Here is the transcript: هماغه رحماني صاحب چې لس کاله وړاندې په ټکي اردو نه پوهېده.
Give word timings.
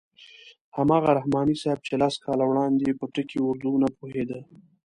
هماغه 0.77 1.09
رحماني 1.17 1.55
صاحب 1.61 1.79
چې 1.87 1.93
لس 2.01 2.15
کاله 2.23 2.43
وړاندې 2.47 2.97
په 2.99 3.05
ټکي 3.13 3.39
اردو 3.47 3.71
نه 3.83 3.89
پوهېده. 3.97 4.39